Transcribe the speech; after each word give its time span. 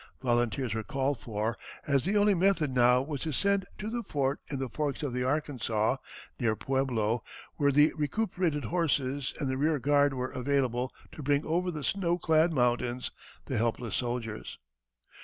Volunteers 0.23 0.73
were 0.73 0.81
called 0.81 1.19
for, 1.19 1.59
as 1.85 2.03
the 2.03 2.17
only 2.17 2.33
method 2.33 2.71
now 2.71 3.03
was 3.03 3.21
to 3.21 3.31
send 3.31 3.65
to 3.77 3.87
the 3.87 4.01
fort 4.01 4.39
in 4.49 4.57
the 4.57 4.67
forks 4.67 5.03
of 5.03 5.13
the 5.13 5.23
Arkansas, 5.23 5.97
(near 6.39 6.55
Pueblo) 6.55 7.23
where 7.57 7.71
the 7.71 7.93
recuperated 7.95 8.63
horses 8.63 9.31
and 9.39 9.47
the 9.47 9.57
rear 9.59 9.77
guard 9.77 10.15
were 10.15 10.31
available 10.31 10.91
to 11.11 11.21
bring 11.21 11.45
over 11.45 11.69
the 11.69 11.83
snow 11.83 12.17
clad 12.17 12.51
mountains 12.51 13.11
the 13.45 13.57
helpless 13.57 13.93
soldiers. 13.97 14.57